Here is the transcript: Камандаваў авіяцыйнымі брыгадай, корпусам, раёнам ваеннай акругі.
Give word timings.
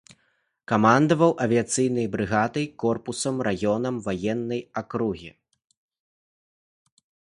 Камандаваў 0.69 1.31
авіяцыйнымі 1.45 2.09
брыгадай, 2.15 2.65
корпусам, 2.83 3.35
раёнам 3.49 3.95
ваеннай 4.07 4.61
акругі. 4.83 5.33